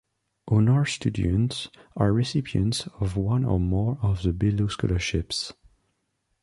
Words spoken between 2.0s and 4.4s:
recipients of one or more of the